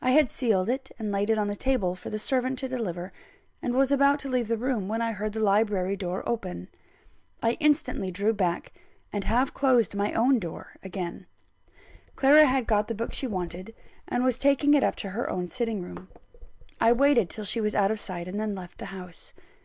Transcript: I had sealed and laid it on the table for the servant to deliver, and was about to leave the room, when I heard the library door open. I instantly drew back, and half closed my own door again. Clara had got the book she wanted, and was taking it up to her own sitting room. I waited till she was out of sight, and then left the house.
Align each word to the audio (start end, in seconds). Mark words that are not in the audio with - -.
I 0.00 0.12
had 0.12 0.30
sealed 0.30 0.70
and 1.00 1.10
laid 1.10 1.30
it 1.30 1.36
on 1.36 1.48
the 1.48 1.56
table 1.56 1.96
for 1.96 2.08
the 2.08 2.16
servant 2.20 2.60
to 2.60 2.68
deliver, 2.68 3.12
and 3.60 3.74
was 3.74 3.90
about 3.90 4.20
to 4.20 4.28
leave 4.28 4.46
the 4.46 4.56
room, 4.56 4.86
when 4.86 5.02
I 5.02 5.10
heard 5.10 5.32
the 5.32 5.40
library 5.40 5.96
door 5.96 6.22
open. 6.28 6.68
I 7.42 7.54
instantly 7.58 8.12
drew 8.12 8.32
back, 8.32 8.72
and 9.12 9.24
half 9.24 9.52
closed 9.52 9.96
my 9.96 10.12
own 10.12 10.38
door 10.38 10.76
again. 10.84 11.26
Clara 12.14 12.46
had 12.46 12.68
got 12.68 12.86
the 12.86 12.94
book 12.94 13.12
she 13.12 13.26
wanted, 13.26 13.74
and 14.06 14.22
was 14.22 14.38
taking 14.38 14.74
it 14.74 14.84
up 14.84 14.94
to 14.94 15.08
her 15.10 15.28
own 15.28 15.48
sitting 15.48 15.82
room. 15.82 16.06
I 16.80 16.92
waited 16.92 17.28
till 17.28 17.42
she 17.44 17.60
was 17.60 17.74
out 17.74 17.90
of 17.90 17.98
sight, 17.98 18.28
and 18.28 18.38
then 18.38 18.54
left 18.54 18.78
the 18.78 18.86
house. 18.94 19.32